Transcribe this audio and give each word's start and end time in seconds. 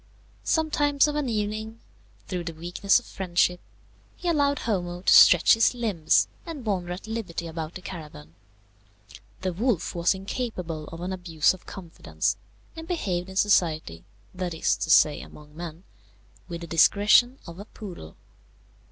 Sometimes 0.43 1.07
of 1.07 1.15
an 1.15 1.29
evening, 1.29 1.79
through 2.27 2.45
the 2.45 2.55
weakness 2.55 2.97
of 2.97 3.05
friendship, 3.05 3.59
he 4.17 4.27
allowed 4.27 4.57
Homo 4.57 5.01
to 5.01 5.13
stretch 5.13 5.53
his 5.53 5.75
limbs 5.75 6.27
and 6.43 6.65
wander 6.65 6.91
at 6.91 7.05
liberty 7.05 7.45
about 7.45 7.75
the 7.75 7.83
caravan. 7.83 8.33
The 9.41 9.53
wolf 9.53 9.93
was 9.93 10.15
incapable 10.15 10.85
of 10.87 11.01
an 11.01 11.13
abuse 11.13 11.53
of 11.53 11.67
confidence, 11.67 12.35
and 12.75 12.87
behaved 12.87 13.29
in 13.29 13.35
society, 13.35 14.03
that 14.33 14.55
is 14.55 14.75
to 14.77 14.89
say 14.89 15.21
among 15.21 15.55
men, 15.55 15.83
with 16.47 16.61
the 16.61 16.65
discretion 16.67 17.37
of 17.45 17.59
a 17.59 17.65
poodle. 17.65 18.15